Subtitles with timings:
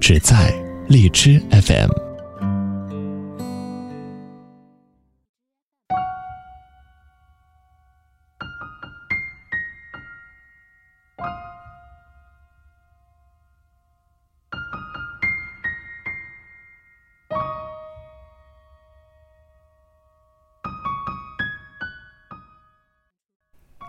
[0.00, 0.52] 只在
[0.88, 1.90] 荔枝 FM。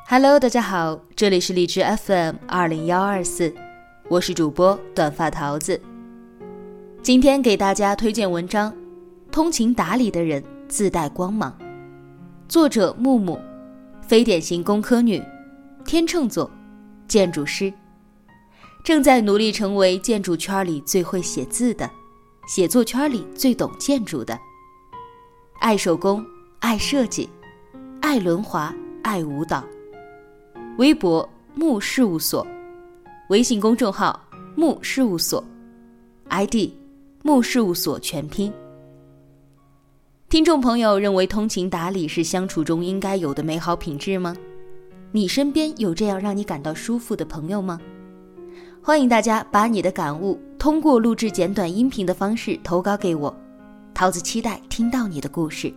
[0.08, 3.54] Hello，大家好，这里是荔枝 FM 二零幺二四，
[4.08, 5.82] 我是主播短发桃子。
[7.06, 8.72] 今天给大家推荐文章
[9.32, 11.56] 《通情达理的人自带光芒》，
[12.50, 13.40] 作者木木，
[14.02, 15.22] 非典型工科女，
[15.86, 16.50] 天秤座，
[17.08, 17.72] 建筑师，
[18.84, 21.88] 正在努力成为建筑圈里最会写字的，
[22.48, 24.36] 写作圈里最懂建筑的，
[25.60, 26.26] 爱手工，
[26.60, 27.30] 爱设计，
[28.02, 29.64] 爱轮滑，爱舞蹈。
[30.80, 32.48] 微博木事务所，
[33.30, 34.20] 微信公众号
[34.56, 35.44] 木事务所
[36.30, 36.72] ，ID。
[37.28, 38.54] 木事务所全拼。
[40.30, 44.38] 听众朋友认为通情达理是相处中应该有的美好品质吗？
[45.12, 47.82] 你身边有这样让你感到舒服的朋友吗？
[48.80, 53.36] 欢迎大家把你的感悟通过录制简短音频的方式投稿给我，
[53.92, 55.74] 桃子期待听到你的故事。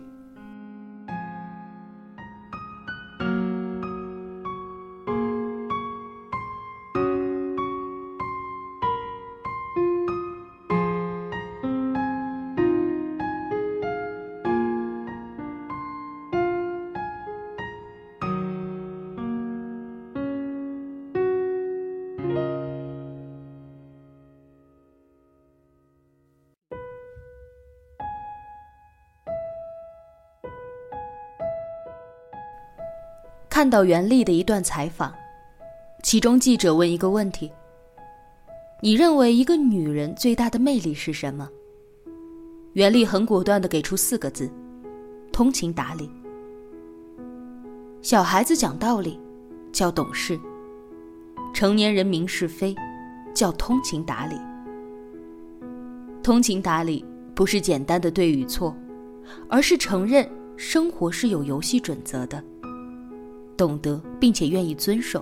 [33.59, 35.13] 看到袁立的一段采访，
[36.01, 37.51] 其中记者问一个问题
[38.81, 41.49] ：“你认为一个女人最大的魅力是什么？”
[42.71, 44.49] 袁立很果断的给出四个字
[45.33, 46.09] ：“通情达理。”
[48.01, 49.19] 小孩子讲道理
[49.73, 50.39] 叫懂事，
[51.53, 52.73] 成年人明是非
[53.33, 54.37] 叫通情达理。
[56.23, 57.03] 通情达理
[57.35, 58.73] 不是简单的对与错，
[59.49, 62.41] 而是承认生活是有游戏准则的。
[63.59, 65.21] 懂得并且愿意遵守，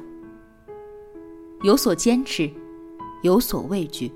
[1.64, 2.48] 有所坚持，
[3.24, 4.12] 有所畏惧。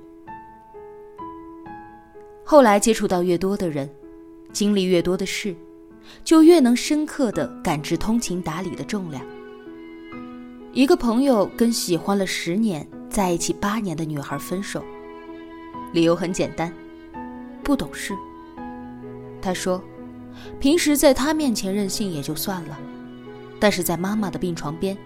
[2.44, 3.90] 后来接触到越多的人，
[4.54, 5.56] 经历越多的事，
[6.24, 9.26] 就越能深刻的感知通情达理的重量。
[10.72, 14.84] 一个朋友跟喜欢了十年、在一起八年的女孩分手，
[15.94, 16.72] 理由很简单，
[17.64, 18.14] 不懂事。
[19.42, 19.84] 他说，
[20.60, 22.80] 平时在他面前任性也就算了。
[23.62, 24.98] 但是在妈妈的病床边，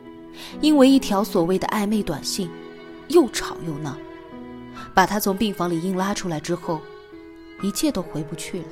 [0.62, 2.50] 因为一条所谓的暧昧短信，
[3.10, 3.98] 又吵又闹，
[4.94, 6.80] 把他从病房里硬拉出来之后，
[7.62, 8.66] 一切都回不去了。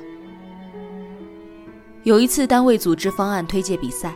[2.02, 4.14] 有一次单位组织方案推介比赛，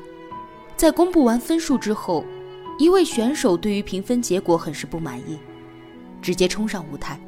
[0.75, 2.25] 在公布完分数之后，
[2.79, 5.39] 一位选手对于评分结果很是不满意，
[6.23, 7.21] 直接冲上舞台，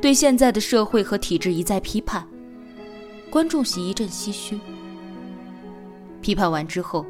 [0.00, 2.26] 对现在的社会和体制一再批判，
[3.30, 4.58] 观众席一阵唏嘘。
[6.22, 7.04] 批判完之后。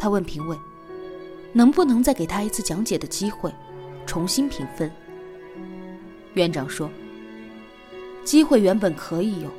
[0.00, 0.56] 他问评委
[1.52, 3.52] ：“能不能再给他一次讲解的机会，
[4.06, 4.90] 重新评分？”
[6.32, 6.90] 院长说
[8.24, 9.50] ：“机会原本可以有，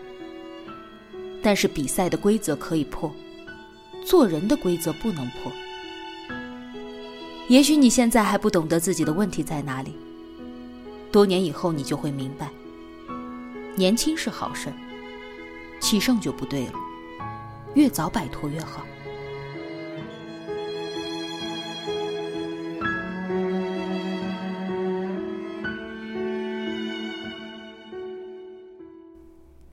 [1.43, 3.13] 但是比赛的规则可以破，
[4.03, 5.51] 做人的规则不能破。
[7.47, 9.95] 也许你现在还不懂得自己的问题在哪里，
[11.11, 12.49] 多年以后你就会明白，
[13.75, 14.73] 年轻是好事，
[15.79, 16.73] 气盛就不对了，
[17.75, 18.83] 越早摆脱越好。”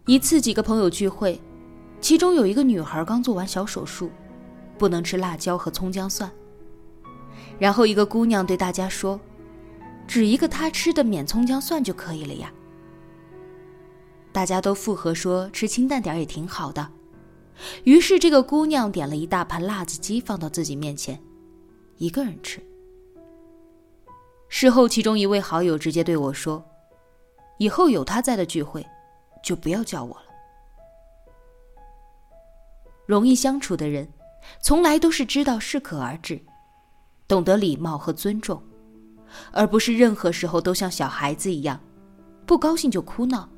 [0.08, 1.38] 一次，几个朋友聚会，
[2.00, 4.10] 其中有一个女孩刚做完小手术，
[4.78, 6.32] 不能吃辣椒和葱姜蒜。
[7.58, 9.20] 然后一个姑娘对大家说
[10.08, 12.50] ：“只一个她吃的免葱姜蒜就可以了呀。”
[14.32, 16.90] 大家都附和说：“吃清淡点也挺好的。”
[17.84, 21.20] 于是这个姑娘点了一大盘辣子鸡放到自己面前，
[21.98, 22.62] 一个人吃。
[24.48, 26.64] 事后，其中一位好友直接对我说
[27.60, 28.86] ：“以后有他在的聚会，
[29.48, 30.26] 就不要叫我了。
[33.06, 34.06] 容易相处的人，
[34.60, 36.38] 从来都是知道适可而止，
[37.26, 38.62] 懂得礼貌和尊重，
[39.50, 41.80] 而不是任何时候都像小孩子一样，
[42.44, 43.48] 不高兴就哭闹，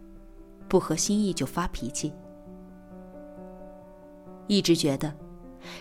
[0.69, 2.15] 不合心意就发脾气。
[4.47, 5.13] 一直觉得，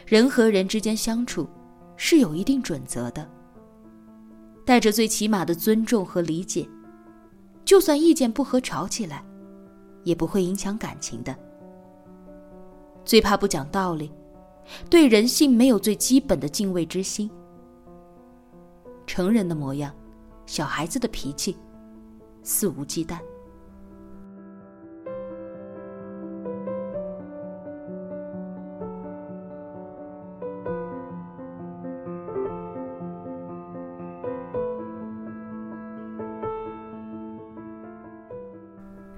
[0.08, 1.48] 人和人之间相处，
[1.98, 3.30] 是有一定准则的，
[4.66, 6.68] 带着最起码的尊重和理解。
[7.64, 9.24] 就算意见不合吵起来，
[10.04, 11.36] 也不会影响感情的。
[13.06, 14.12] 最怕不讲道理，
[14.90, 17.30] 对人性没有最基本的敬畏之心。
[19.08, 19.94] 成人的模样，
[20.46, 21.58] 小孩子的脾气，
[22.44, 23.20] 肆无忌惮。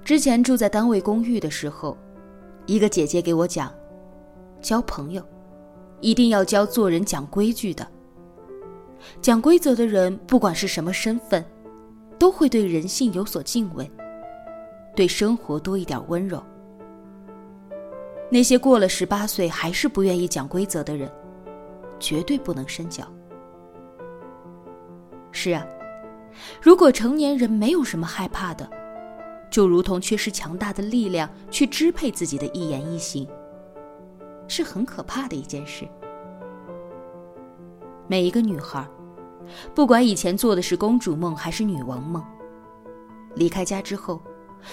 [0.04, 1.96] 之前住在单位公寓的时候，
[2.66, 3.72] 一个姐姐给我讲，
[4.60, 5.24] 交朋友
[6.00, 7.86] 一定要交做人讲规矩的。
[9.20, 11.44] 讲规则的人，不管是什么身份，
[12.18, 13.88] 都会对人性有所敬畏，
[14.96, 16.42] 对生活多一点温柔。
[18.28, 21.10] 那些过了十八岁还是不愿意讲规则的人，
[22.00, 23.04] 绝对不能深交。
[25.30, 25.64] 是啊，
[26.60, 28.68] 如果成年人没有什么害怕的。
[29.52, 33.28] 就如同缺失强大的力量去支配自己的一言一行，
[34.48, 35.86] 是很可怕的一件事。
[38.08, 38.88] 每一个女孩，
[39.74, 42.24] 不管以前做的是公主梦还是女王梦，
[43.34, 44.22] 离开家之后，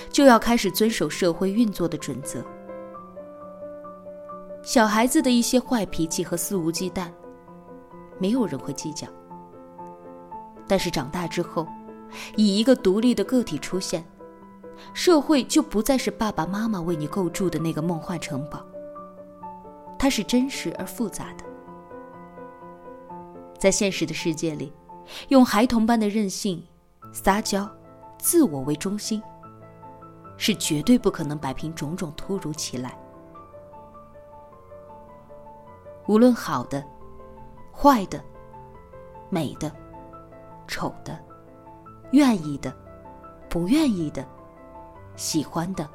[0.09, 2.41] 就要开始遵守社会运作的准则。
[4.63, 7.11] 小孩子的一些坏脾气和肆无忌惮，
[8.17, 9.05] 没有人会计较。
[10.69, 11.67] 但是长大之后，
[12.37, 14.01] 以一个独立的个体出现。
[14.93, 18.65] 社会就不再是爸爸妈妈为你构筑的那个梦幻城堡，
[19.97, 21.43] 它是真实而复杂的。
[23.57, 24.73] 在现实的世界里，
[25.27, 26.63] 用孩童般的任性、
[27.11, 27.69] 撒娇、
[28.17, 29.21] 自我为中心，
[30.37, 32.97] 是绝对不可能摆平种种突如其来。
[36.07, 36.83] 无论好的、
[37.71, 38.23] 坏的、
[39.29, 39.71] 美的、
[40.67, 41.19] 丑的、
[42.11, 42.73] 愿意的、
[43.49, 44.25] 不愿意的。
[45.19, 45.85] 喜欢的，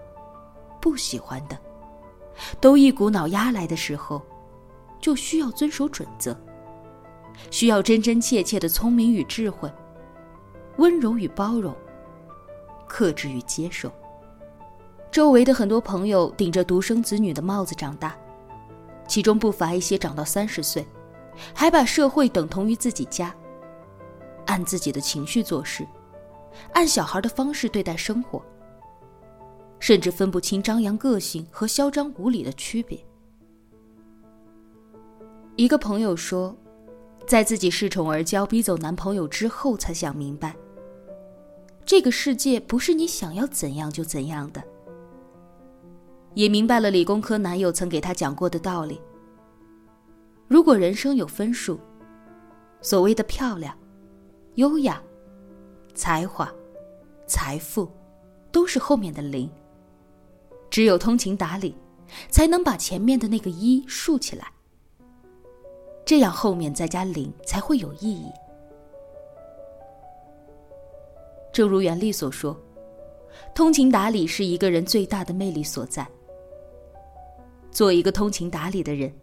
[0.83, 1.59] 不喜欢的，
[2.61, 4.21] 都一股脑压来的时候，
[5.01, 6.37] 就需要遵守准则，
[7.51, 9.73] 需要真真切切的聪明与智慧，
[10.77, 11.75] 温柔与包容，
[12.87, 13.91] 克制与接受。
[15.11, 18.15] 周围的很多朋友顶着独生子女的帽子长大，
[19.09, 20.87] 其中不乏一些长到三十岁，
[21.55, 23.35] 还把社会等同于自己家，
[24.45, 25.89] 按自己的情绪做事，
[26.75, 28.43] 按小孩的方式对待生活。
[29.85, 32.99] 甚至分不清张扬个性和嚣张无礼的区别。
[35.57, 36.57] 一个朋友说，
[37.27, 40.57] 在自己恃宠而骄、逼走男朋友之后，才想明白，
[41.85, 44.65] 这个世界不是你想要怎样就怎样的。
[46.33, 48.99] 也明白了理工科男友曾给他讲过的道理：
[50.49, 51.79] 如果人生有分数，
[52.81, 53.77] 所谓的漂亮、
[54.55, 54.99] 优雅、
[55.95, 56.51] 才华、
[57.27, 57.87] 财富，
[58.51, 59.47] 都是后面的零。
[60.75, 61.73] 只有通情达理，
[62.31, 64.51] 才能把前面的那个一竖起来。
[66.05, 68.27] 这样后面再加零才会有意义。
[71.53, 72.61] 正如袁立所说，
[73.55, 76.05] 通情达理是一个人最大的魅力所在。
[77.71, 79.15] 做一个通情达理的人，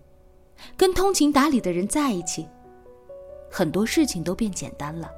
[0.77, 2.47] 跟通情达理的人在一起，
[3.49, 5.11] 很多事情都变简单了。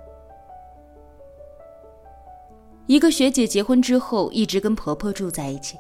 [2.88, 5.78] 一个学姐结婚之后，一直跟婆婆住在一起。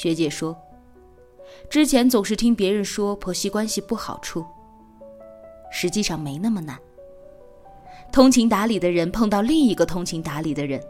[0.00, 0.56] 学姐说
[1.68, 4.42] ：“之前总是听别人说婆媳关系不好处，
[5.70, 6.80] 实际上没那么难。
[8.10, 10.82] 通情达理的人碰到另一个通情达理的人，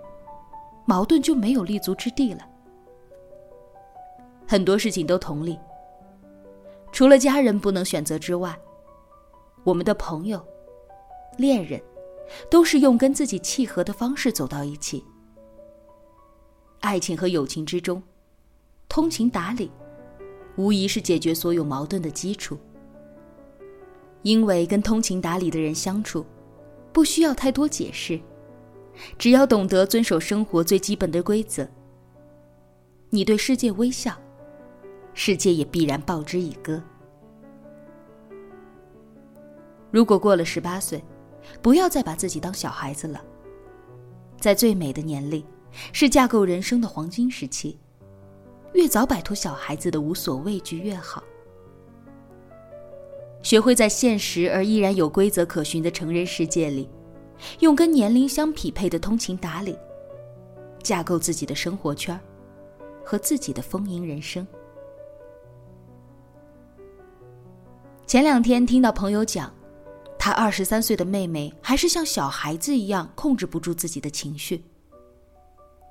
[0.86, 2.46] 矛盾就没有立足之地了。
[4.46, 5.58] 很多事情都同理，
[6.92, 8.56] 除了家人不能选择之外，
[9.64, 10.40] 我们的朋友、
[11.36, 11.82] 恋人，
[12.48, 15.04] 都是用跟自己契合的方式走到一起。
[16.78, 18.00] 爱情和友情之中。”
[18.90, 19.70] 通情达理，
[20.56, 22.58] 无疑是解决所有矛盾的基础。
[24.22, 26.26] 因为跟通情达理的人相处，
[26.92, 28.20] 不需要太多解释，
[29.16, 31.66] 只要懂得遵守生活最基本的规则。
[33.10, 34.12] 你对世界微笑，
[35.14, 36.82] 世界也必然报之以歌。
[39.92, 41.00] 如果过了十八岁，
[41.62, 43.24] 不要再把自己当小孩子了。
[44.40, 45.44] 在最美的年龄，
[45.92, 47.78] 是架构人生的黄金时期，
[48.72, 51.22] 越早摆脱小孩子的无所畏惧越好。
[53.42, 56.88] 学会在现实而依然有规则可循的成人世界里，
[57.60, 59.76] 用跟年龄相匹配的通情达理，
[60.82, 62.18] 架构自己的生活圈
[63.02, 64.46] 和自己的丰盈人生。
[68.06, 69.52] 前两天听到朋友讲，
[70.18, 74.62] 他二十三岁的妹妹还是像小孩子一样控制不住自己的情绪。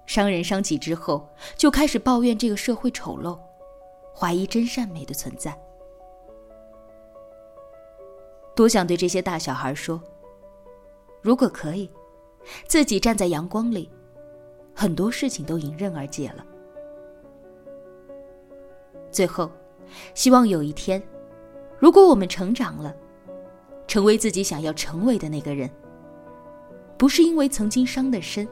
[0.09, 3.37] 伤人伤己之后，就开始抱怨这个社会丑陋，
[4.11, 5.55] 怀疑真善美的存在。
[8.55, 10.01] 多想对这些大小孩说：
[11.21, 11.87] 如果可以，
[12.67, 13.87] 自己站在阳光里，
[14.73, 16.43] 很多事情都迎刃而解了。
[19.11, 19.51] 最后，
[20.15, 20.99] 希望有一天，
[21.77, 22.95] 如果我们成长了，
[23.85, 25.69] 成为自己想要成为的那个人，
[26.97, 28.47] 不是因为曾经伤得深，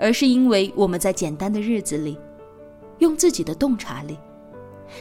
[0.00, 2.18] 而是因为我们在简单的日子里，
[2.98, 4.18] 用自己的洞察力，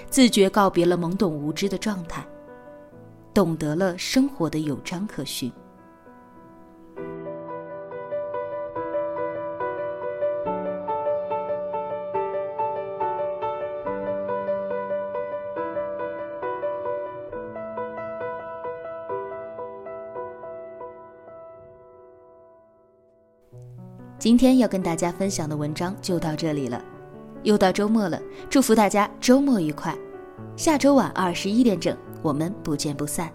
[0.09, 2.25] 自觉告别了懵懂无知的状态。
[3.33, 5.51] 懂得了生活的有章可循。
[24.19, 26.83] 今天要跟大家分享的文章就到这里了，
[27.43, 29.97] 又到周末了，祝福大家周末愉快。
[30.57, 31.97] 下周晚二十一点整。
[32.21, 33.31] 我们不见不散。